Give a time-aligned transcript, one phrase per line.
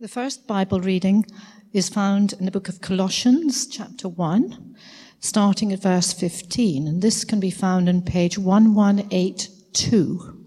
[0.00, 1.26] The first Bible reading
[1.74, 4.74] is found in the book of Colossians, chapter 1,
[5.18, 6.88] starting at verse 15.
[6.88, 10.46] And this can be found on page 1182.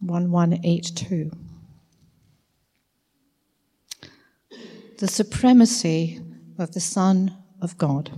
[0.00, 1.30] 1182.
[4.96, 6.22] The supremacy
[6.58, 8.10] of the Son of God.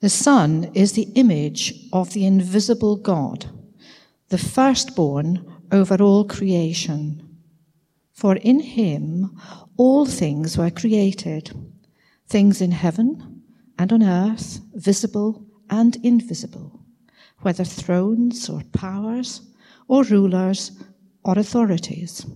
[0.00, 3.46] The Son is the image of the invisible God,
[4.30, 7.28] the firstborn over all creation.
[8.12, 9.36] For in him
[9.76, 11.50] all things were created,
[12.28, 13.42] things in heaven
[13.78, 16.84] and on earth, visible and invisible,
[17.40, 19.40] whether thrones or powers
[19.88, 20.72] or rulers
[21.24, 22.26] or authorities.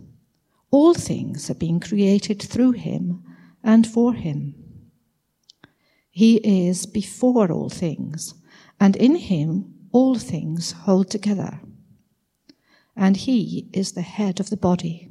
[0.70, 3.22] All things have been created through him
[3.62, 4.54] and for him.
[6.10, 8.34] He is before all things,
[8.80, 11.60] and in him all things hold together.
[12.96, 15.10] And he is the head of the body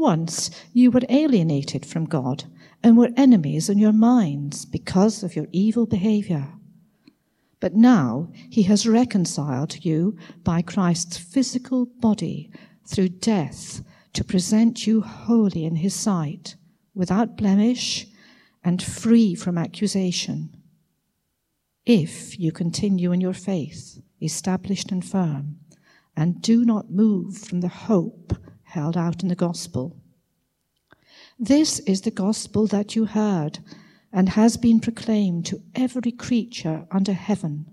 [0.00, 2.44] Once you were alienated from God
[2.82, 6.54] and were enemies in your minds because of your evil behavior.
[7.60, 12.50] But now he has reconciled you by Christ's physical body
[12.86, 13.82] through death
[14.14, 16.56] to present you holy in his sight,
[16.94, 18.06] without blemish
[18.64, 20.56] and free from accusation.
[21.84, 25.58] If you continue in your faith, established and firm,
[26.16, 28.32] and do not move from the hope
[28.70, 29.96] held out in the gospel.
[31.38, 33.58] This is the gospel that you heard
[34.12, 37.66] and has been proclaimed to every creature under heaven,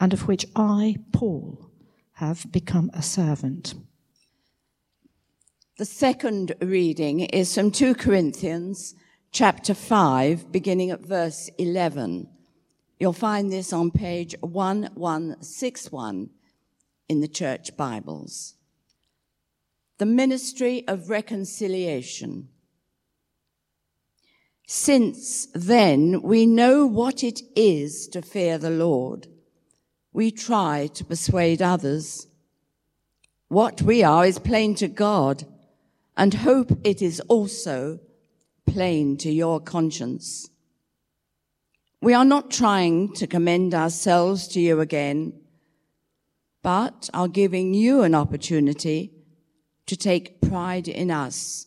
[0.00, 1.70] and of which I, Paul,
[2.14, 3.74] have become a servant.
[5.76, 8.94] The second reading is from 2 Corinthians
[9.32, 12.28] chapter 5, beginning at verse 11.
[12.98, 16.30] You'll find this on page 1161
[17.08, 18.54] in the church Bibles
[20.04, 22.46] the ministry of reconciliation.
[24.66, 29.28] Since then we know what it is to fear the Lord,
[30.12, 32.26] we try to persuade others.
[33.48, 35.46] What we are is plain to God
[36.18, 37.98] and hope it is also
[38.66, 40.50] plain to your conscience.
[42.02, 45.32] We are not trying to commend ourselves to you again,
[46.62, 49.13] but are giving you an opportunity
[49.86, 51.66] to take pride in us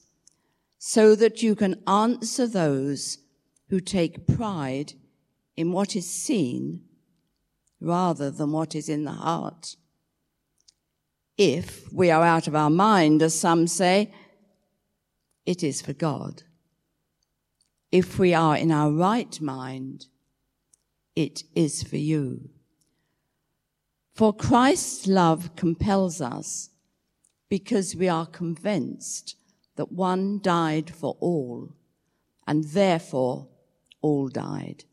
[0.78, 3.20] so that you can answer those
[3.70, 4.94] who take pride
[5.56, 6.82] in what is seen
[7.80, 9.76] rather than what is in the heart.
[11.38, 14.12] If we are out of our mind, as some say,
[15.46, 16.44] it is for God.
[17.92, 20.08] If we are in our right mind,
[21.16, 22.50] it is for you.
[24.14, 26.70] For Christ's love compels us
[27.50, 29.36] because we are convinced
[29.76, 31.74] that one died for all,
[32.46, 33.48] and therefore
[34.02, 34.84] all died.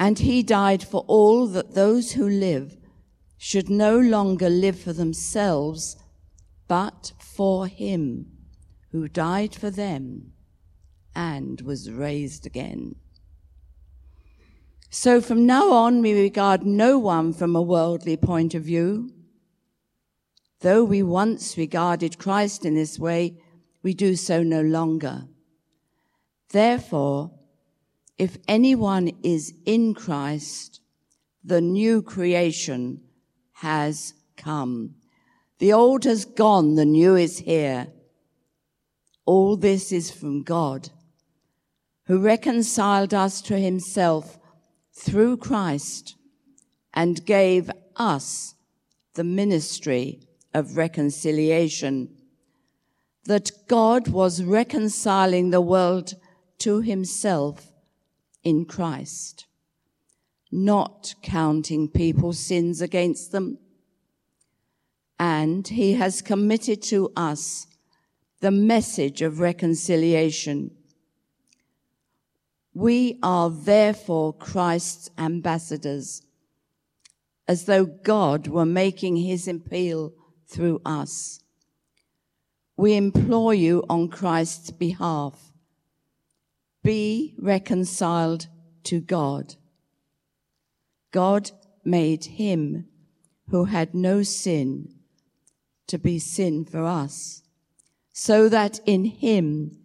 [0.00, 2.76] And he died for all that those who live
[3.36, 5.96] should no longer live for themselves,
[6.66, 8.26] but for him
[8.90, 10.32] who died for them
[11.14, 12.94] and was raised again.
[14.90, 19.10] So from now on, we regard no one from a worldly point of view.
[20.60, 23.40] Though we once regarded Christ in this way,
[23.82, 25.28] we do so no longer.
[26.50, 27.30] Therefore,
[28.16, 30.80] if anyone is in Christ,
[31.44, 33.00] the new creation
[33.52, 34.96] has come.
[35.58, 37.88] The old has gone, the new is here.
[39.24, 40.90] All this is from God,
[42.06, 44.38] who reconciled us to himself
[44.92, 46.16] through Christ
[46.94, 48.54] and gave us
[49.14, 50.20] the ministry
[50.58, 52.08] of reconciliation,
[53.24, 56.14] that God was reconciling the world
[56.58, 57.72] to himself
[58.42, 59.46] in Christ,
[60.50, 63.58] not counting people's sins against them.
[65.18, 67.66] And he has committed to us
[68.40, 70.70] the message of reconciliation.
[72.72, 76.22] We are therefore Christ's ambassadors,
[77.48, 80.12] as though God were making his appeal
[80.48, 81.40] through us.
[82.78, 85.52] we implore you on Christ's behalf,
[86.84, 88.46] be reconciled
[88.84, 89.56] to God.
[91.10, 91.50] God
[91.84, 92.86] made him
[93.50, 94.94] who had no sin
[95.88, 97.42] to be sin for us,
[98.12, 99.78] so that in him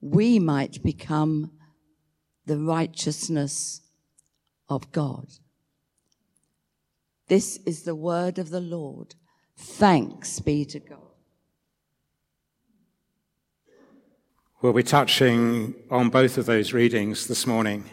[0.00, 1.52] we might become
[2.46, 3.82] the righteousness
[4.68, 5.28] of God.
[7.28, 9.14] This is the word of the Lord.
[9.62, 10.98] Thanks be to God.
[14.60, 17.84] We'll be touching on both of those readings this morning.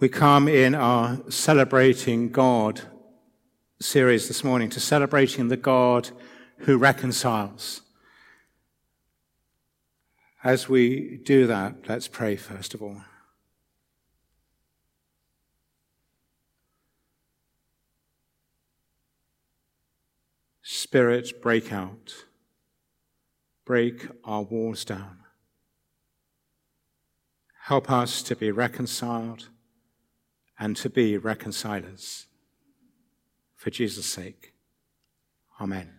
[0.00, 2.80] We come in our Celebrating God
[3.80, 6.10] series this morning to celebrating the God
[6.58, 7.82] who reconciles.
[10.42, 13.02] As we do that, let's pray first of all.
[20.80, 22.24] Spirit, break out.
[23.66, 25.18] Break our walls down.
[27.64, 29.50] Help us to be reconciled
[30.58, 32.28] and to be reconcilers.
[33.56, 34.54] For Jesus' sake.
[35.60, 35.98] Amen.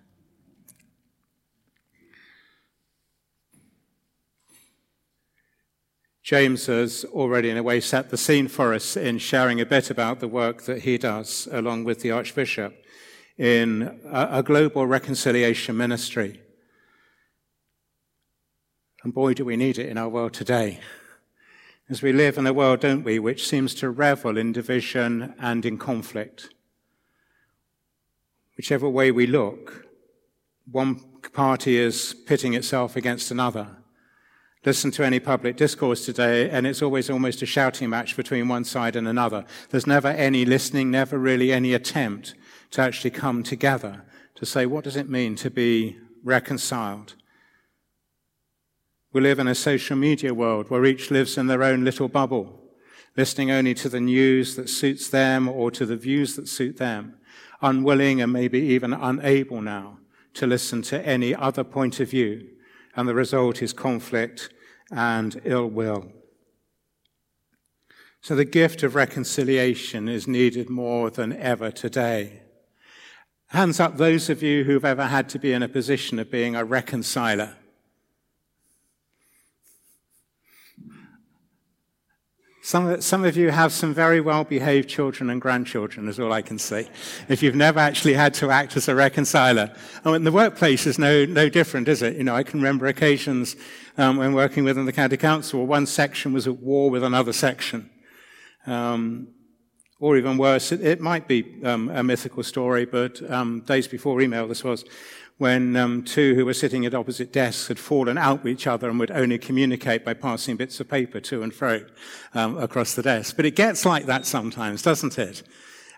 [6.24, 9.92] James has already, in a way, set the scene for us in sharing a bit
[9.92, 12.81] about the work that he does along with the Archbishop
[13.42, 16.40] in a, a global reconciliation ministry.
[19.04, 20.80] And boy, do we need it in our world today.
[21.90, 25.66] As we live in a world, don't we, which seems to revel in division and
[25.66, 26.54] in conflict.
[28.58, 29.88] Whichever way we look,
[30.72, 31.00] one
[31.34, 33.70] party is pitting itself against another.
[34.64, 38.66] Listen to any public discourse today, and it's always almost a shouting match between one
[38.66, 39.46] side and another.
[39.72, 42.36] There's never any listening, never really any attempt
[42.72, 44.04] to actually come together
[44.36, 47.16] to say, what does it mean to be reconciled?
[49.14, 52.62] We live in a social media world where each lives in their own little bubble,
[53.18, 57.18] listening only to the news that suits them or to the views that suit them,
[57.62, 60.00] unwilling and maybe even unable now
[60.34, 62.48] to listen to any other point of view.
[62.96, 64.50] And the result is conflict
[64.90, 66.12] and ill will.
[68.22, 72.41] So the gift of reconciliation is needed more than ever today.
[73.52, 76.56] Hands up those of you who've ever had to be in a position of being
[76.56, 77.58] a reconciler.
[82.64, 86.42] Some, some of you have some very well behaved children and grandchildren, is all I
[86.42, 86.88] can say,
[87.28, 89.76] if you've never actually had to act as a reconciler.
[90.06, 92.16] Oh, and the workplace is no, no different, is it?
[92.16, 93.58] You know, I can remember occasions
[93.98, 97.90] um, when working within the county council, one section was at war with another section.
[98.66, 99.28] Um,
[100.02, 104.20] or even worse, it, it might be um, a mythical story, but um, days before
[104.20, 104.84] email this was,
[105.38, 108.90] when um, two who were sitting at opposite desks had fallen out with each other
[108.90, 111.82] and would only communicate by passing bits of paper to and fro
[112.34, 113.36] um, across the desk.
[113.36, 115.44] But it gets like that sometimes, doesn't it?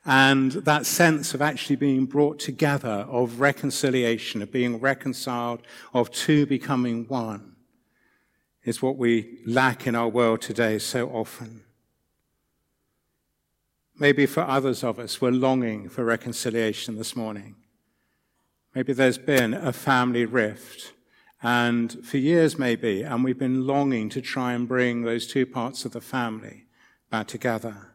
[0.06, 5.62] And that sense of actually being brought together, of reconciliation, of being reconciled,
[5.94, 7.56] of two becoming one,
[8.66, 11.64] is what we lack in our world today so often.
[14.00, 17.56] Maybe for others of us, we're longing for reconciliation this morning.
[18.74, 20.94] Maybe there's been a family rift,
[21.44, 25.86] and for years maybe, and we've been longing to try and bring those two parts
[25.86, 26.66] of the family
[27.12, 27.94] back together.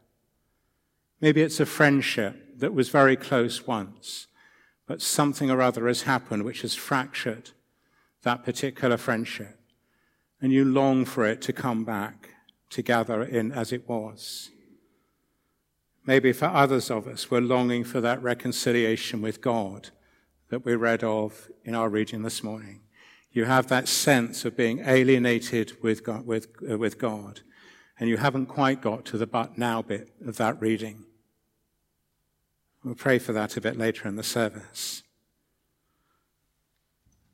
[1.21, 4.28] Maybe it's a friendship that was very close once,
[4.87, 7.50] but something or other has happened which has fractured
[8.23, 9.59] that particular friendship,
[10.40, 12.28] and you long for it to come back
[12.71, 14.50] together in as it was.
[16.09, 19.91] Maybe for others of us, we're longing for that reconciliation with God
[20.49, 22.81] that we read of in our reading this morning.
[23.31, 27.41] You have that sense of being alienated with God, with, uh, with God,
[28.00, 31.05] and you haven't quite got to the but now bit of that reading.
[32.83, 35.03] We'll pray for that a bit later in the service.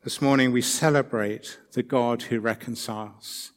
[0.03, 3.53] This morning we celebrate the God who reconciles.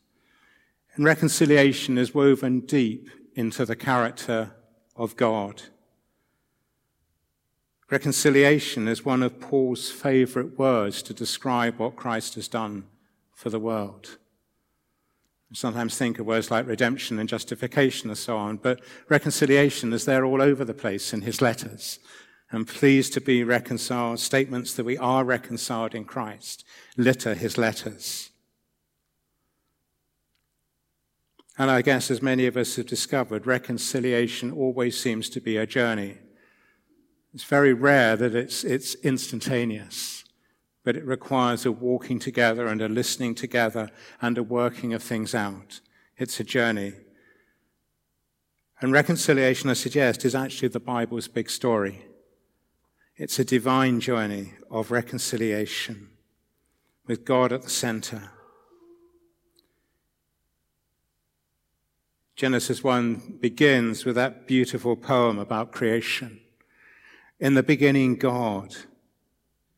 [0.94, 4.52] And reconciliation is woven deep into the character
[4.98, 5.63] of God.
[7.89, 12.84] Reconciliation is one of Paul's favorite words to describe what Christ has done
[13.34, 14.18] for the world.
[15.50, 20.04] We sometimes think of words like redemption and justification and so on, but reconciliation is
[20.04, 22.00] there all over the place in his letters.
[22.50, 28.30] And pleased to be reconciled, statements that we are reconciled in Christ litter his letters.
[31.58, 35.66] And I guess, as many of us have discovered, reconciliation always seems to be a
[35.66, 36.18] journey.
[37.34, 40.24] It's very rare that it's, it's instantaneous,
[40.84, 43.90] but it requires a walking together and a listening together
[44.22, 45.82] and a working of things out.
[46.16, 46.94] It's a journey.
[48.80, 52.06] And reconciliation, I suggest, is actually the Bible's big story.
[53.16, 56.10] It's a divine journey of reconciliation
[57.08, 58.32] with God at the center.
[62.38, 66.39] Genesis 1 begins with that beautiful poem about creation.
[67.39, 68.75] In the beginning, God.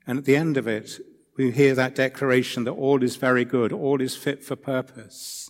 [0.05, 0.99] And at the end of it,
[1.37, 5.49] we hear that declaration that all is very good, all is fit for purpose.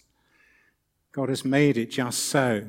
[1.12, 2.68] God has made it just so.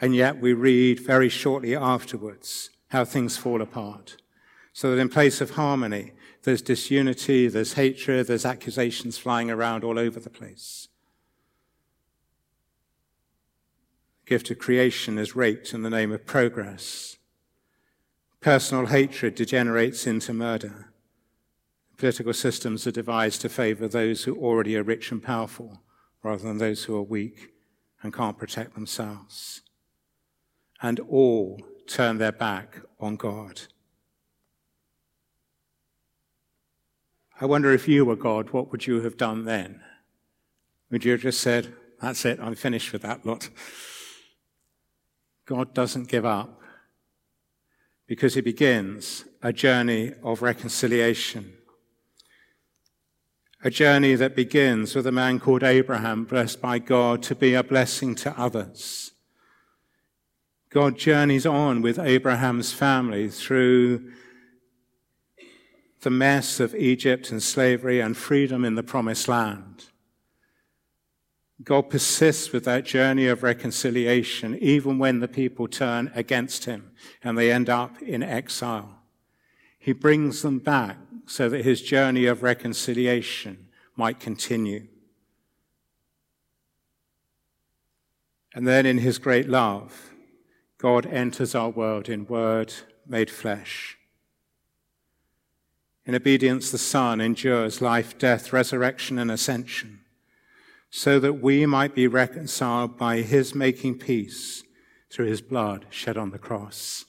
[0.00, 4.16] And yet we read very shortly afterwards how things fall apart.
[4.72, 6.12] So that in place of harmony,
[6.44, 10.88] there's disunity, there's hatred, there's accusations flying around all over the place.
[14.32, 17.18] Gift of creation is raped in the name of progress.
[18.40, 20.90] Personal hatred degenerates into murder.
[21.98, 25.82] Political systems are devised to favor those who already are rich and powerful
[26.22, 27.50] rather than those who are weak
[28.02, 29.60] and can't protect themselves.
[30.80, 33.60] And all turn their back on God.
[37.38, 39.82] I wonder if you were God, what would you have done then?
[40.90, 43.50] Would you have just said, That's it, I'm finished with that lot?
[45.52, 46.62] God doesn't give up
[48.06, 51.52] because he begins a journey of reconciliation.
[53.62, 57.62] A journey that begins with a man called Abraham, blessed by God to be a
[57.62, 59.12] blessing to others.
[60.70, 64.10] God journeys on with Abraham's family through
[66.00, 69.84] the mess of Egypt and slavery and freedom in the promised land.
[71.64, 76.92] God persists with that journey of reconciliation, even when the people turn against him
[77.22, 78.98] and they end up in exile.
[79.78, 84.86] He brings them back so that his journey of reconciliation might continue.
[88.54, 90.10] And then in his great love,
[90.78, 92.72] God enters our world in word
[93.06, 93.98] made flesh.
[96.04, 100.01] In obedience, the Son endures life, death, resurrection, and ascension
[100.94, 104.62] so that we might be reconciled by his making peace
[105.10, 107.06] through his blood shed on the cross.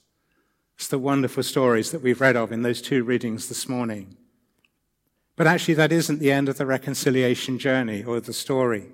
[0.77, 4.15] It's the wonderful stories that we've read of in those two readings this morning.
[5.35, 8.85] But actually, that isn't the end of the reconciliation journey or the story.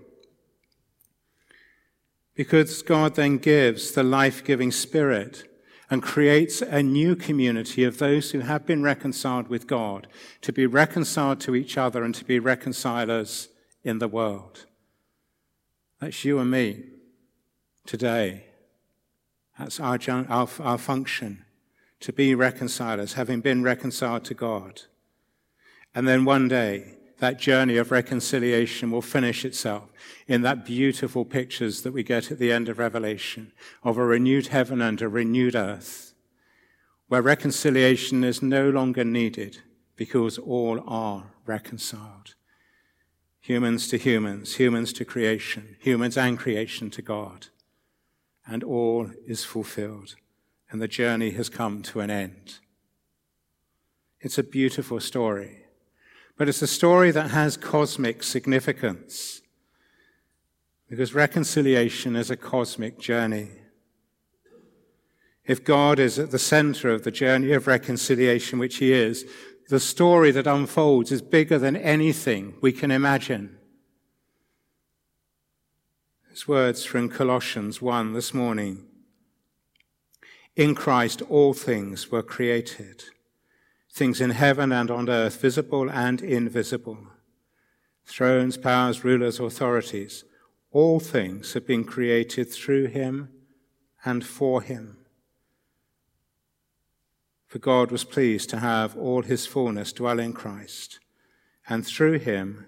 [2.34, 5.44] Because God then gives the life giving spirit
[5.92, 10.08] and creates a new community of those who have been reconciled with God
[10.42, 13.50] to be reconciled to each other and to be reconcilers
[13.84, 14.66] in the world.
[16.00, 16.84] That's you and me
[17.86, 18.46] today.
[19.58, 21.46] That's our, our, our function
[22.00, 24.84] to be reconcilers, having been reconciled to God.
[25.94, 29.90] And then one day, that journey of reconciliation will finish itself
[30.26, 33.52] in that beautiful pictures that we get at the end of Revelation
[33.84, 36.14] of a renewed heaven and a renewed earth,
[37.10, 39.58] where reconciliation is no longer needed
[39.98, 42.36] because all are reconciled
[43.40, 47.48] humans to humans, humans to creation, humans and creation to God.
[48.46, 50.16] And all is fulfilled,
[50.72, 52.60] and the journey has come to an end.
[54.22, 55.66] It's a beautiful story,
[56.38, 59.42] but it's a story that has cosmic significance
[60.90, 63.50] because reconciliation is a cosmic journey.
[65.46, 69.26] If God is at the center of the journey of reconciliation, which He is,
[69.70, 73.56] the story that unfolds is bigger than anything we can imagine.
[76.28, 78.86] These words from Colossians 1 this morning.
[80.56, 83.04] In Christ, all things were created,
[83.92, 87.08] things in heaven and on earth, visible and invisible,
[88.06, 90.24] thrones, powers, rulers, authorities.
[90.72, 93.30] All things have been created through him
[94.04, 94.98] and for him.
[97.50, 101.00] For God was pleased to have all his fullness dwell in Christ,
[101.68, 102.68] and through him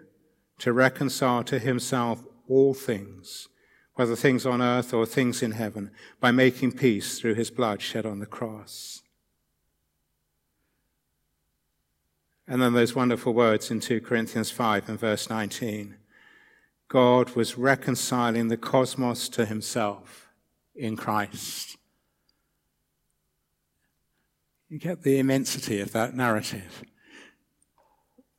[0.57, 3.47] to reconcile to himself all things,
[3.93, 8.07] whether things on earth or things in heaven, by making peace through his blood shed
[8.07, 9.03] on the cross.
[12.47, 15.95] And then those wonderful words in 2 Corinthians 5 and verse 19.
[16.87, 20.27] God was reconciling the cosmos to himself
[20.75, 21.77] in Christ.
[24.71, 26.85] You get the immensity of that narrative.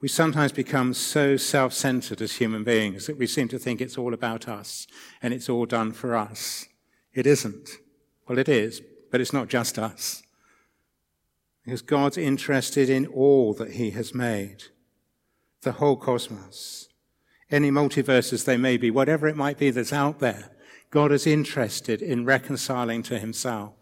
[0.01, 3.99] We sometimes become so self centered as human beings that we seem to think it's
[3.99, 4.87] all about us
[5.21, 6.69] and it's all done for us.
[7.13, 7.69] It isn't.
[8.27, 10.23] Well, it is, but it's not just us.
[11.67, 14.65] Because God's interested in all that he has made,
[15.61, 16.89] the whole cosmos,
[17.51, 20.51] any multiverses they may be, whatever it might be that's out there,
[20.91, 23.75] God is interested in reconciling to himself.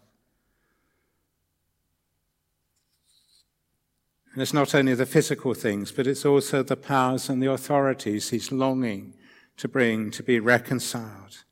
[4.33, 8.29] And it's not only the physical things, but it's also the powers and the authorities
[8.29, 9.13] he's longing
[9.57, 11.43] to bring to be reconciled.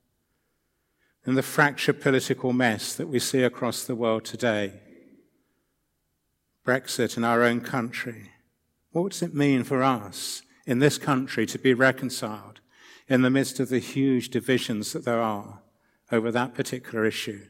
[1.26, 4.80] And the fractured political mess that we see across the world today.
[6.66, 8.32] Brexit in our own country.
[8.92, 12.62] What does it mean for us in this country to be reconciled
[13.08, 15.62] in the midst of the huge divisions that there are
[16.12, 17.42] over that particular issue?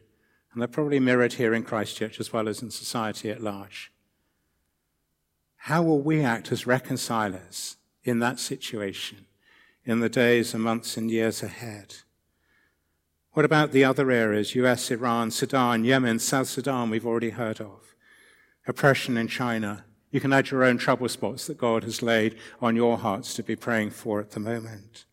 [0.52, 3.92] And they're probably mirrored here in Christchurch as well as in society at large.
[5.64, 9.26] How will we act as reconcilers in that situation
[9.84, 11.96] in the days and months and years ahead?
[13.34, 17.94] What about the other areas, US, Iran, Sudan, Yemen, South Sudan, we've already heard of?
[18.68, 19.86] Oppression in China.
[20.12, 23.44] You can add your own trouble spots that God has laid on your hearts to
[23.44, 25.06] be praying for at the moment.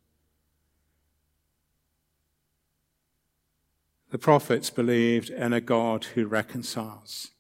[4.11, 7.33] The prophets believed in a God who reconciles.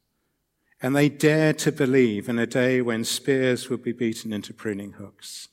[0.82, 4.92] And they dared to believe in a day when spears would be beaten into pruning
[4.92, 5.48] hooks.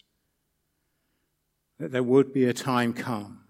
[1.79, 3.45] That there would be a time come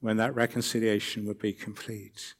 [0.00, 2.34] when that reconciliation would be complete.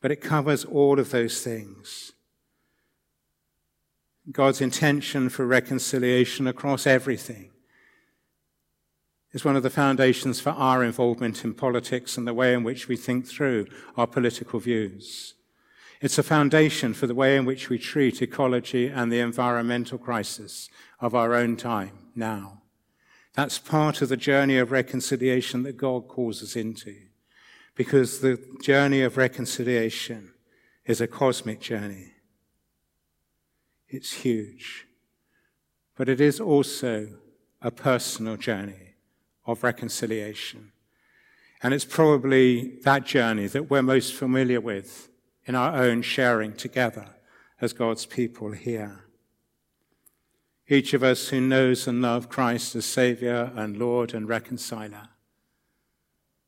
[0.00, 2.12] But it covers all of those things.
[4.30, 7.50] God's intention for reconciliation across everything
[9.32, 12.86] is one of the foundations for our involvement in politics and the way in which
[12.86, 15.34] we think through our political views.
[16.04, 20.68] It's a foundation for the way in which we treat ecology and the environmental crisis
[21.00, 22.60] of our own time now.
[23.32, 26.94] That's part of the journey of reconciliation that God calls us into.
[27.74, 30.34] Because the journey of reconciliation
[30.84, 32.12] is a cosmic journey.
[33.88, 34.86] It's huge.
[35.96, 37.16] But it is also
[37.62, 38.96] a personal journey
[39.46, 40.72] of reconciliation.
[41.62, 45.08] And it's probably that journey that we're most familiar with
[45.46, 47.06] in our own sharing together
[47.60, 49.04] as God's people here.
[50.68, 55.08] Each of us who knows and loves Christ as Savior and Lord and Reconciler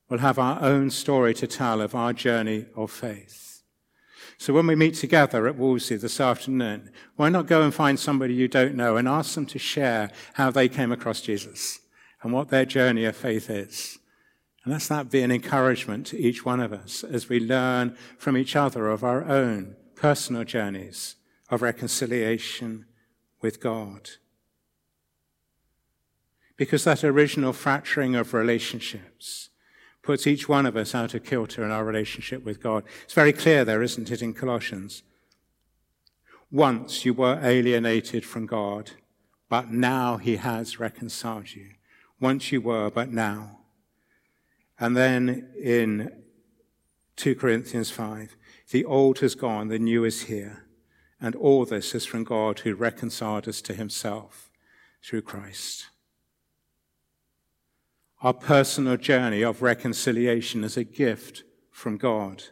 [0.08, 3.62] will have our own story to tell of our journey of faith.
[4.38, 8.34] So when we meet together at Wolsey this afternoon, why not go and find somebody
[8.34, 11.80] you don't know and ask them to share how they came across Jesus
[12.22, 13.98] and what their journey of faith is?
[14.66, 18.36] And let's that be an encouragement to each one of us as we learn from
[18.36, 21.14] each other of our own personal journeys
[21.48, 22.84] of reconciliation
[23.40, 24.10] with God.
[26.56, 29.50] Because that original fracturing of relationships
[30.02, 32.82] puts each one of us out of kilter in our relationship with God.
[33.04, 35.04] It's very clear there, isn't it, in Colossians?
[36.50, 38.90] Once you were alienated from God,
[39.48, 41.74] but now he has reconciled you.
[42.18, 43.55] Once you were, but now.
[44.78, 46.12] And then in
[47.16, 48.36] 2 Corinthians 5,
[48.70, 50.66] the old has gone, the new is here.
[51.20, 54.50] And all this is from God who reconciled us to himself
[55.02, 55.86] through Christ.
[58.22, 62.44] Our personal journey of reconciliation is a gift from God.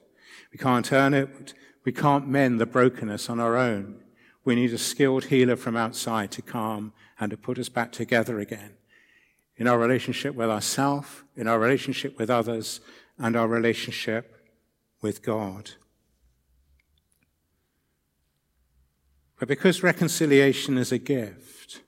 [0.53, 1.53] We can't earn it.
[1.85, 4.03] We can't mend the brokenness on our own.
[4.45, 8.39] We need a skilled healer from outside to calm and to put us back together
[8.39, 8.75] again
[9.57, 12.81] in our relationship with ourselves, in our relationship with others,
[13.19, 14.49] and our relationship
[15.01, 15.73] with God.
[19.39, 21.83] But because reconciliation is a gift,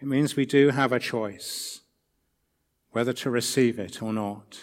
[0.00, 1.80] it means we do have a choice
[2.90, 4.60] whether to receive it or not.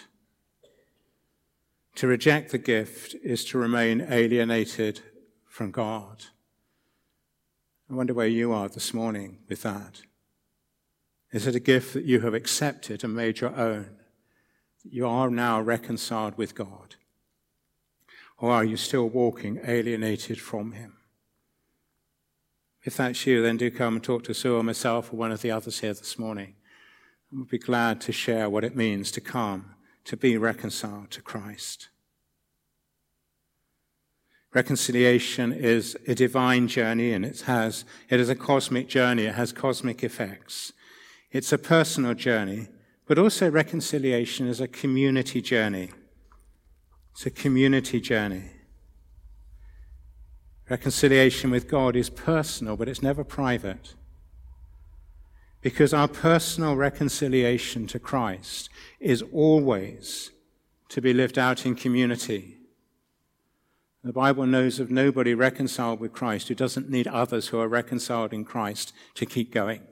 [1.96, 5.00] To reject the gift is to remain alienated
[5.46, 6.24] from God.
[7.90, 10.00] I wonder where you are this morning with that.
[11.30, 13.98] Is it a gift that you have accepted and made your own?
[14.84, 16.96] You are now reconciled with God?
[18.38, 20.96] Or are you still walking alienated from Him?
[22.82, 25.42] If that's you, then do come and talk to Sue or myself or one of
[25.42, 26.54] the others here this morning.
[27.30, 31.88] We'll be glad to share what it means to come, to be reconciled to Christ.
[34.52, 39.24] Reconciliation is a divine journey and it has, it is a cosmic journey.
[39.24, 40.72] It has cosmic effects.
[41.30, 42.68] It's a personal journey,
[43.06, 45.90] but also reconciliation is a community journey.
[47.12, 48.44] It's a community journey.
[50.70, 53.94] Reconciliation with God is personal, but it's never private.
[55.60, 60.30] Because our personal reconciliation to Christ is always
[60.88, 62.58] to be lived out in community.
[64.02, 68.32] The Bible knows of nobody reconciled with Christ who doesn't need others who are reconciled
[68.32, 69.82] in Christ to keep going.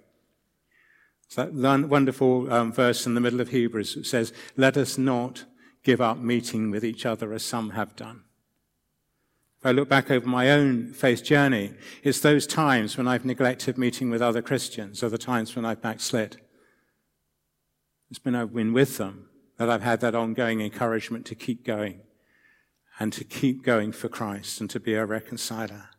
[1.36, 5.44] That wonderful um, verse in the middle of Hebrews that says, Let us not
[5.82, 8.24] give up meeting with each other as some have done.
[9.60, 13.78] If I look back over my own faith journey, it's those times when I've neglected
[13.78, 16.40] meeting with other Christians, or the times when I've backslid.
[18.08, 22.00] It's been I've been with them that I've had that ongoing encouragement to keep going
[22.98, 25.90] and to keep going for Christ and to be a reconciler.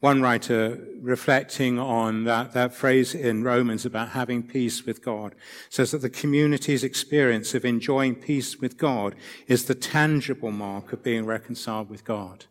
[0.00, 5.34] One writer, reflecting on that, that phrase in Romans about having peace with God,
[5.68, 9.14] says that the community's experience of enjoying peace with God
[9.46, 12.46] is the tangible mark of being reconciled with God.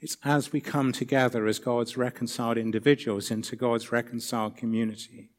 [0.00, 5.30] It's as we come together as God's reconciled individuals into God's reconciled community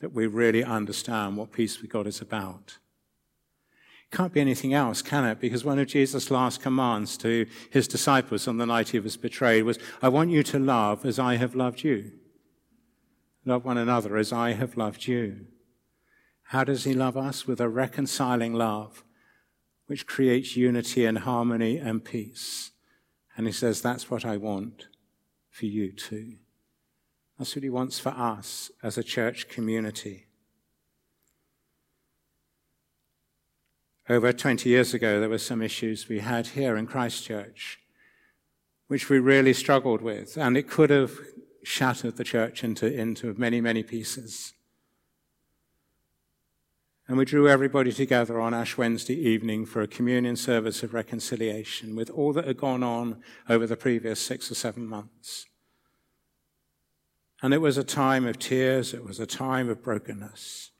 [0.00, 2.76] that we really understand what peace with God is about.
[4.10, 5.38] Can't be anything else, can it?
[5.38, 9.62] Because one of Jesus' last commands to his disciples on the night he was betrayed
[9.62, 12.12] was, I want you to love as I have loved you.
[13.44, 15.46] Love one another as I have loved you.
[16.44, 17.46] How does he love us?
[17.46, 19.04] With a reconciling love,
[19.86, 22.72] which creates unity and harmony and peace.
[23.36, 24.88] And he says, That's what I want
[25.50, 26.34] for you too.
[27.38, 30.26] That's what he wants for us as a church community.
[34.10, 37.78] Over 20 years ago, there were some issues we had here in Christchurch,
[38.88, 41.12] which we really struggled with, and it could have
[41.62, 44.52] shattered the church into, into many, many pieces.
[47.06, 51.94] And we drew everybody together on Ash Wednesday evening for a communion service of reconciliation
[51.94, 55.46] with all that had gone on over the previous six or seven months.
[57.42, 60.72] And it was a time of tears, it was a time of brokenness,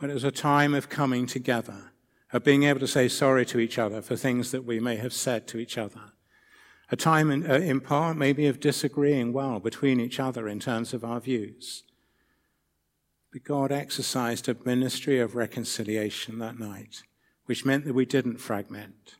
[0.00, 1.90] but it was a time of coming together
[2.34, 5.12] of being able to say sorry to each other for things that we may have
[5.12, 6.00] said to each other.
[6.90, 10.92] A time in, uh, in part maybe of disagreeing well between each other in terms
[10.92, 11.84] of our views.
[13.32, 17.04] But God exercised a ministry of reconciliation that night,
[17.46, 19.14] which meant that we didn't fragment,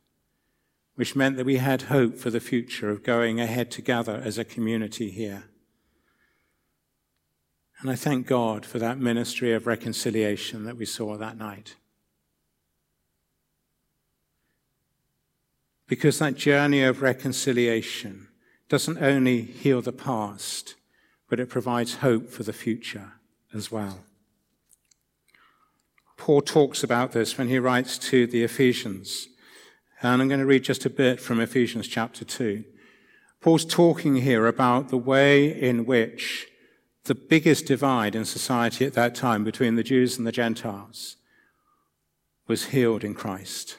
[0.97, 4.45] which meant that we had hope for the future of going ahead together as a
[4.45, 5.45] community here.
[7.81, 11.77] And I thank God for that ministry of reconciliation that we saw that night.
[15.87, 18.29] Because that journey of reconciliation
[18.69, 20.75] doesn't only heal the past,
[21.29, 23.13] but it provides hope for the future
[23.53, 24.01] as well.
[26.17, 29.29] Paul talks about this when he writes to the Ephesians.
[30.01, 32.65] And I'm going to read just a bit from Ephesians chapter 2.
[33.41, 36.47] Paul's talking here about the way in which
[37.05, 41.17] the biggest divide in society at that time between the Jews and the Gentiles
[42.47, 43.77] was healed in Christ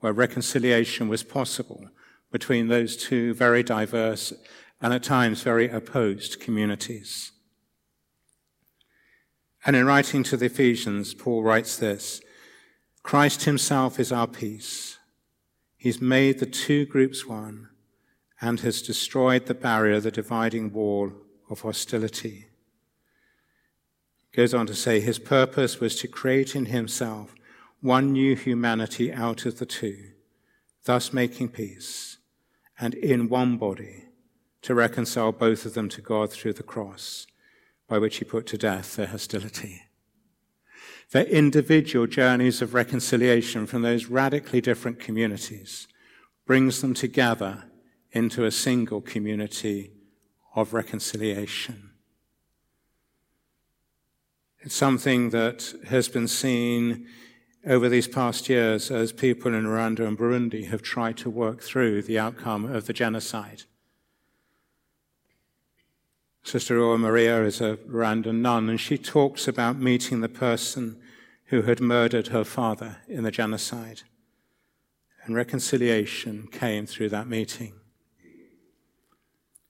[0.00, 1.88] where reconciliation was possible
[2.32, 4.32] between those two very diverse
[4.80, 7.32] and at times very opposed communities.
[9.64, 12.20] And in writing to the Ephesians, Paul writes this
[13.02, 14.98] Christ himself is our peace.
[15.76, 17.68] He's made the two groups one
[18.40, 21.12] and has destroyed the barrier, the dividing wall
[21.48, 22.46] of hostility.
[24.30, 27.34] He goes on to say his purpose was to create in himself
[27.80, 30.12] one new humanity out of the two,
[30.84, 32.18] thus making peace,
[32.78, 34.04] and in one body
[34.62, 37.26] to reconcile both of them to God through the cross,
[37.88, 39.82] by which he put to death their hostility.
[41.12, 45.88] Their individual journeys of reconciliation from those radically different communities
[46.46, 47.64] brings them together
[48.12, 49.92] into a single community
[50.54, 51.90] of reconciliation.
[54.60, 57.06] It's something that has been seen
[57.66, 62.02] over these past years as people in Rwanda and Burundi have tried to work through
[62.02, 63.64] the outcome of the genocide.
[66.42, 71.00] Sister Uwamariya is a Rwandan nun, and she talks about meeting the person
[71.46, 74.02] who had murdered her father in the genocide.
[75.24, 77.74] And reconciliation came through that meeting.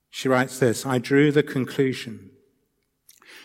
[0.09, 2.30] She writes this I drew the conclusion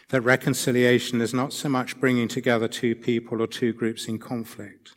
[0.08, 4.92] that reconciliation is not so much bringing together two people or two groups in conflict.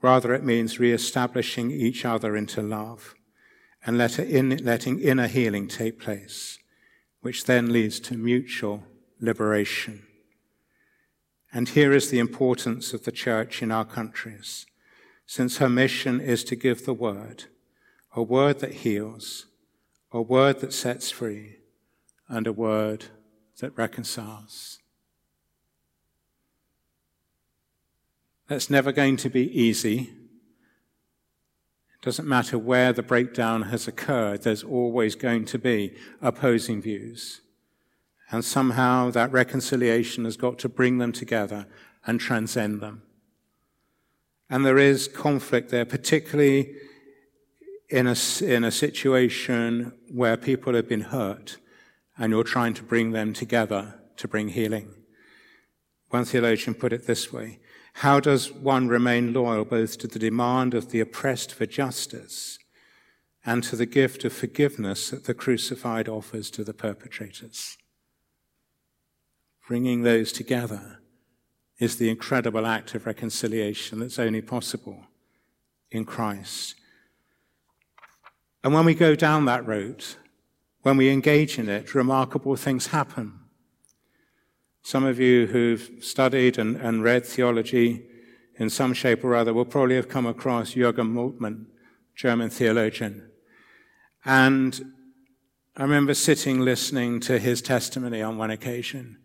[0.00, 3.14] Rather, it means re-establishing each other into love
[3.84, 6.58] and letting inner healing take place,
[7.20, 8.84] which then leads to mutual
[9.20, 10.06] liberation.
[11.52, 14.66] And here is the importance of the church in our countries,
[15.26, 17.44] since her mission is to give the word,
[18.14, 19.46] a word that heals,
[20.12, 21.56] a word that sets free,
[22.28, 23.06] and a word
[23.60, 24.78] that reconciles.
[28.48, 30.12] That's never going to be easy,
[31.94, 37.40] It Doesn't matter where the breakdown has occurred, there's always going to be opposing views.
[38.30, 41.66] And somehow that reconciliation has got to bring them together
[42.06, 43.02] and transcend them.
[44.50, 46.74] And there is conflict there, particularly
[47.88, 51.56] in a, in a situation where people have been hurt
[52.18, 54.94] and you're trying to bring them together to bring healing.
[56.10, 57.58] One theologian put it this way
[57.94, 62.58] How does one remain loyal both to the demand of the oppressed for justice
[63.44, 67.76] and to the gift of forgiveness that the crucified offers to the perpetrators?
[69.68, 71.00] Bringing those together
[71.78, 75.04] is the incredible act of reconciliation that's only possible
[75.90, 76.74] in Christ.
[78.64, 80.16] And when we go down that route,
[80.86, 83.40] when we engage in it, remarkable things happen.
[84.84, 88.06] Some of you who've studied and, and read theology
[88.54, 91.66] in some shape or other will probably have come across Jürgen Moltmann,
[92.14, 93.28] German theologian.
[94.24, 94.92] And
[95.76, 99.18] I remember sitting listening to his testimony on one occasion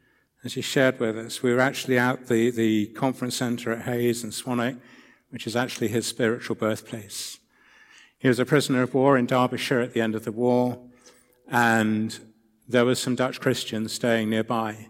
[0.44, 1.44] as he shared with us.
[1.44, 4.80] We were actually at the, the conference center at Hayes and Swanwick,
[5.30, 7.38] which is actually his spiritual birthplace.
[8.18, 10.88] He was a prisoner of war in Derbyshire at the end of the war,
[11.52, 12.18] and
[12.68, 14.88] there were some Dutch Christians staying nearby.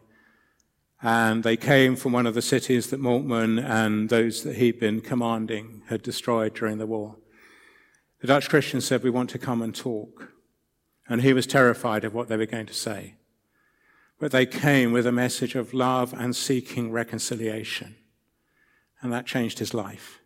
[1.04, 5.02] And they came from one of the cities that Moltmann and those that he'd been
[5.02, 7.18] commanding had destroyed during the war.
[8.22, 10.32] The Dutch Christians said, We want to come and talk.
[11.10, 13.16] And he was terrified of what they were going to say
[14.22, 17.96] but they came with a message of love and seeking reconciliation.
[19.02, 20.20] And that changed his life.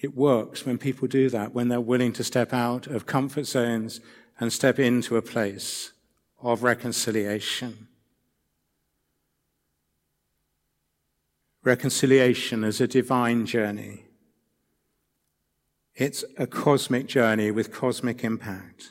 [0.00, 4.00] It works when people do that, when they're willing to step out of comfort zones
[4.42, 5.92] and step into a place
[6.42, 7.86] of reconciliation.
[11.62, 14.02] Reconciliation is a divine journey.
[15.94, 18.90] It's a cosmic journey with cosmic impact.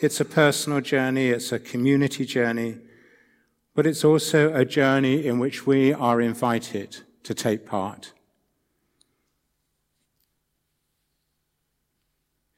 [0.00, 2.76] It's a personal journey, it's a community journey,
[3.74, 8.12] but it's also a journey in which we are invited to take part.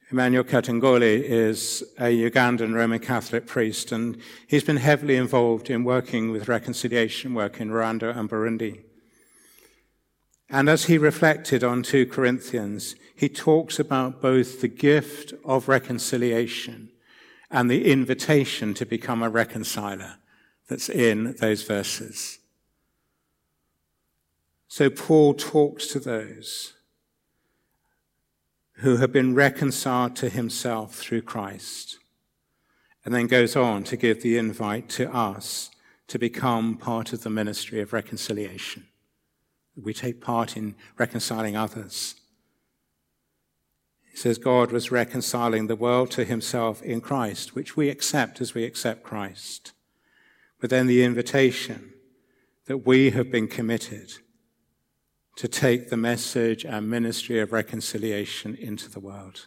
[0.09, 4.17] Emmanuel Katongole is a Ugandan Roman Catholic priest, and
[4.47, 8.83] he's been heavily involved in working with reconciliation work in Rwanda and Burundi.
[10.49, 16.89] And as he reflected on 2 Corinthians, he talks about both the gift of reconciliation
[17.51, 20.19] and the invitation to become a reconciler
[20.69, 22.39] that's in those verses.
[24.69, 26.75] So Paul talks to those
[28.77, 31.99] who have been reconciled to himself through Christ,
[33.03, 35.71] and then goes on to give the invite to us
[36.07, 38.87] to become part of the ministry of reconciliation.
[39.75, 42.15] We take part in reconciling others
[44.17, 48.55] he says God was reconciling the world to himself in Christ, which we accept as
[48.55, 49.73] we accept Christ.
[50.59, 51.93] But then the invitation
[52.65, 54.13] that we have been committed
[55.37, 59.45] to take the message and ministry of reconciliation into the world.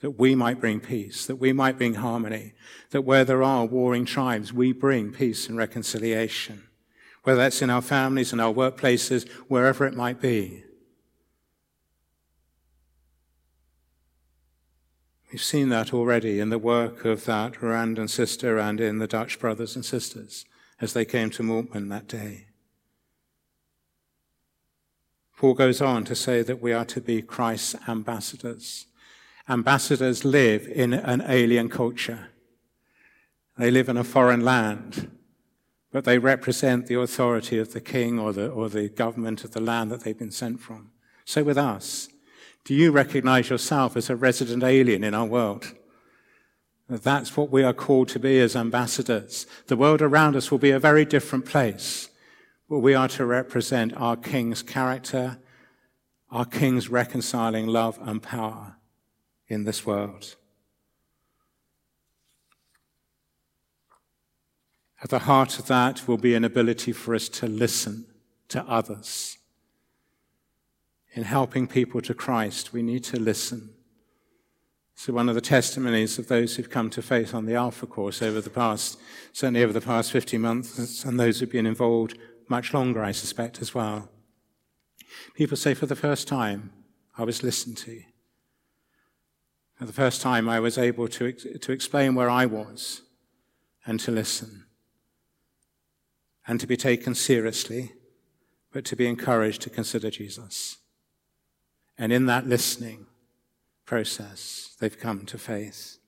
[0.00, 2.54] That we might bring peace, that we might bring harmony,
[2.90, 6.66] that where there are warring tribes, we bring peace and reconciliation.
[7.24, 10.64] Whether that's in our families, in our workplaces, wherever it might be.
[15.30, 19.38] We've seen that already in the work of that Rwandan sister and in the Dutch
[19.38, 20.46] brothers and sisters
[20.80, 22.46] as they came to Moltmann that day.
[25.40, 28.84] Paul goes on to say that we are to be Christ's ambassadors.
[29.48, 32.28] Ambassadors live in an alien culture.
[33.56, 35.10] They live in a foreign land,
[35.92, 39.62] but they represent the authority of the king or the, or the government of the
[39.62, 40.90] land that they've been sent from.
[41.24, 42.10] So with us,
[42.66, 45.72] do you recognize yourself as a resident alien in our world?
[46.86, 49.46] That's what we are called to be as ambassadors.
[49.68, 52.09] The world around us will be a very different place,
[52.78, 55.38] we are to represent our King's character,
[56.30, 58.76] our King's reconciling love and power
[59.48, 60.36] in this world.
[65.02, 68.06] At the heart of that will be an ability for us to listen
[68.48, 69.38] to others
[71.12, 73.70] in helping people to Christ, we need to listen.
[74.94, 78.22] So, one of the testimonies of those who've come to faith on the Alpha course
[78.22, 78.98] over the past,
[79.32, 82.18] certainly over the past 50 months, and those who've been involved
[82.50, 84.10] much longer, I suspect, as well.
[85.34, 86.72] People say, for the first time,
[87.16, 88.02] I was listened to.
[89.76, 93.02] For the first time, I was able to, to explain where I was
[93.86, 94.66] and to listen
[96.46, 97.92] and to be taken seriously,
[98.72, 100.78] but to be encouraged to consider Jesus.
[101.96, 103.06] And in that listening,
[103.90, 104.76] process.
[104.78, 105.98] They've come to faith.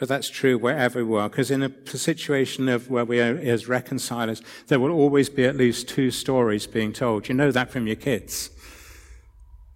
[0.00, 3.68] But that's true wherever we are, because in a situation of where we are as
[3.68, 7.28] reconcilers, there will always be at least two stories being told.
[7.28, 8.48] You know that from your kids.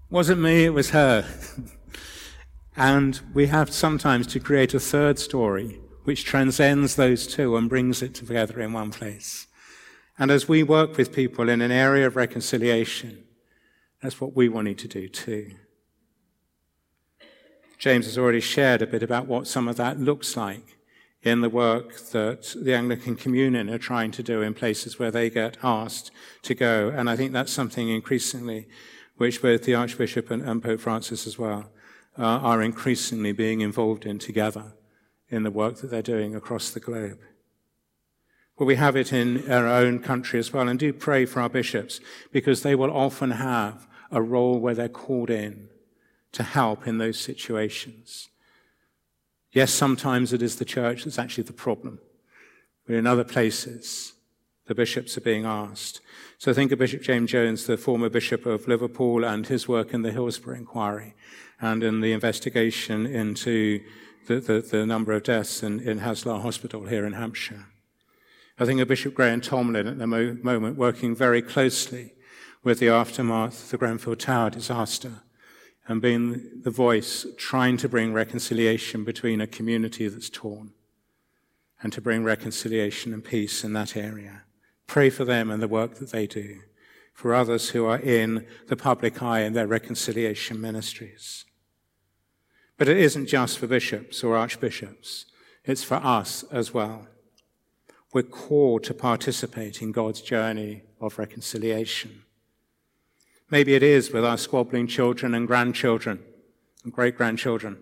[0.08, 1.26] Wasn't me, it was her.
[2.76, 8.00] and we have sometimes to create a third story which transcends those two and brings
[8.00, 9.46] it together in one place.
[10.18, 13.24] And as we work with people in an area of reconciliation,
[14.02, 15.50] that's what we wanted to do too.
[17.84, 20.78] James has already shared a bit about what some of that looks like
[21.22, 25.28] in the work that the Anglican Communion are trying to do in places where they
[25.28, 26.10] get asked
[26.44, 26.88] to go.
[26.88, 28.68] And I think that's something increasingly
[29.18, 31.70] which both the Archbishop and, and Pope Francis as well
[32.18, 34.72] uh, are increasingly being involved in together
[35.28, 37.18] in the work that they're doing across the globe.
[38.56, 41.50] Well, we have it in our own country as well, and do pray for our
[41.50, 42.00] bishops
[42.32, 45.68] because they will often have a role where they're called in
[46.34, 48.28] to help in those situations.
[49.52, 52.00] Yes, sometimes it is the church that's actually the problem,
[52.86, 54.12] but in other places,
[54.66, 56.00] the bishops are being asked.
[56.38, 60.02] So think of Bishop James Jones, the former bishop of Liverpool, and his work in
[60.02, 61.14] the Hillsborough inquiry
[61.60, 63.80] and in the investigation into
[64.26, 67.66] the, the, the number of deaths in, in Haslar Hospital here in Hampshire.
[68.58, 72.14] I think of Bishop Graham Tomlin at the mo- moment working very closely
[72.64, 75.22] with the aftermath of the Grenfell Tower disaster
[75.86, 80.72] and being the voice trying to bring reconciliation between a community that's torn
[81.82, 84.42] and to bring reconciliation and peace in that area.
[84.86, 86.60] Pray for them and the work that they do,
[87.12, 91.44] for others who are in the public eye in their reconciliation ministries.
[92.78, 95.26] But it isn't just for bishops or archbishops,
[95.64, 97.06] it's for us as well.
[98.12, 102.23] We're called to participate in God's journey of reconciliation.
[103.50, 106.20] Maybe it is with our squabbling children and grandchildren
[106.82, 107.78] and great grandchildren.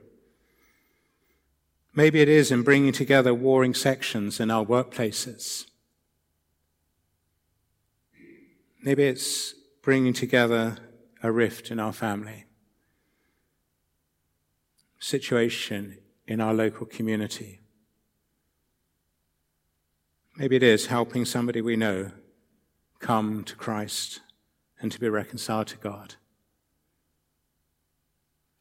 [1.95, 5.67] Maybe it is in bringing together warring sections in our workplaces.
[8.83, 10.79] Maybe it's bringing together
[11.23, 12.47] a rift in our family,
[14.99, 17.61] situation in our local community.
[20.37, 22.11] Maybe it is helping somebody we know
[22.99, 24.21] come to Christ
[24.83, 26.17] and to be reconciled to God.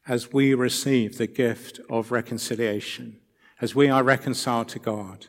[0.06, 3.18] As we receive the gift of reconciliation,
[3.60, 5.26] as we are reconciled to God,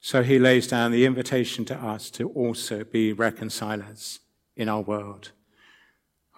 [0.00, 4.20] so he lays down the invitation to us to also be reconcilers
[4.56, 5.30] in our world.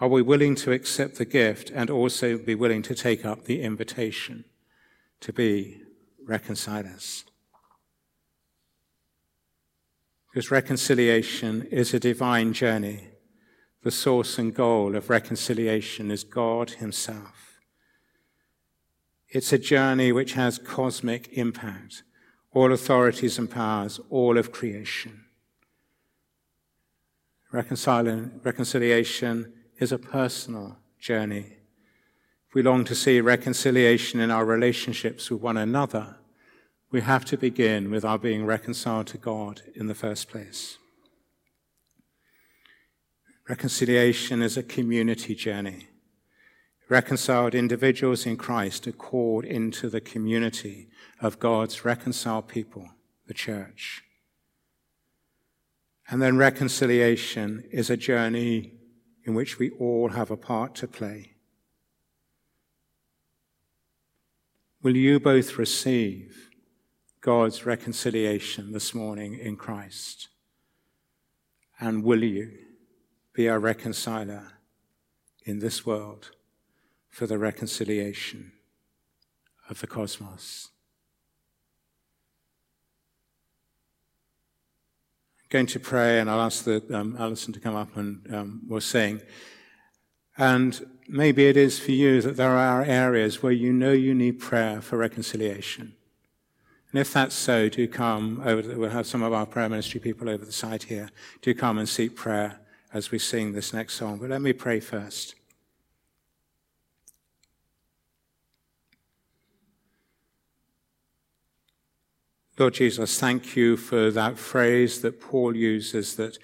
[0.00, 3.62] Are we willing to accept the gift and also be willing to take up the
[3.62, 4.44] invitation
[5.20, 5.82] to be
[6.24, 7.24] reconcilers?
[10.30, 13.08] Because reconciliation is a divine journey
[13.86, 17.60] the source and goal of reconciliation is God Himself.
[19.28, 22.02] It's a journey which has cosmic impact,
[22.52, 25.26] all authorities and powers, all of creation.
[27.52, 31.58] Reconciliation is a personal journey.
[32.48, 36.16] If we long to see reconciliation in our relationships with one another,
[36.90, 40.78] we have to begin with our being reconciled to God in the first place.
[43.48, 45.86] Reconciliation is a community journey.
[46.88, 50.88] Reconciled individuals in Christ are called into the community
[51.20, 52.88] of God's reconciled people,
[53.26, 54.02] the church.
[56.08, 58.72] And then reconciliation is a journey
[59.24, 61.32] in which we all have a part to play.
[64.82, 66.50] Will you both receive
[67.20, 70.28] God's reconciliation this morning in Christ?
[71.80, 72.65] And will you?
[73.36, 74.54] Be our reconciler
[75.44, 76.30] in this world
[77.10, 78.52] for the reconciliation
[79.68, 80.70] of the cosmos.
[85.38, 88.62] I'm going to pray, and I'll ask the, um, Alison to come up and um,
[88.66, 89.20] we'll sing.
[90.38, 94.40] And maybe it is for you that there are areas where you know you need
[94.40, 95.94] prayer for reconciliation.
[96.90, 98.78] And if that's so, do come over.
[98.78, 101.10] We'll have some of our prayer ministry people over the side here.
[101.42, 102.60] Do come and seek prayer
[102.92, 104.18] as we sing this next song.
[104.18, 105.34] But let me pray first.
[112.58, 116.38] Lord Jesus, thank you for that phrase that Paul uses that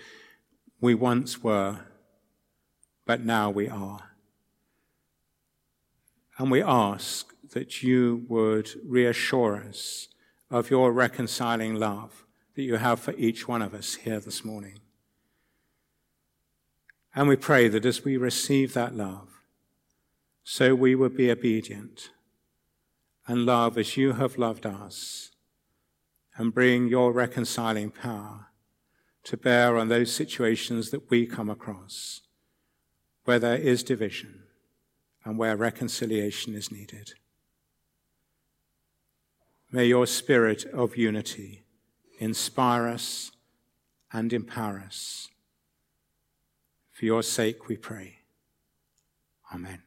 [0.78, 1.80] we once were,
[3.06, 4.10] but now we are.
[6.36, 10.08] And we ask that you would reassure us
[10.50, 12.26] of your reconciling love
[12.56, 14.80] that you have for each one of us here this morning.
[17.14, 19.28] And we pray that as we receive that love,
[20.44, 22.10] so we will be obedient
[23.26, 25.30] and love as you have loved us
[26.36, 28.46] and bring your reconciling power
[29.24, 32.22] to bear on those situations that we come across
[33.24, 34.42] where there is division
[35.24, 37.12] and where reconciliation is needed.
[39.70, 41.64] May your spirit of unity
[42.18, 43.30] inspire us
[44.12, 45.28] and empower us.
[47.02, 48.18] For your sake we pray.
[49.52, 49.82] Amen.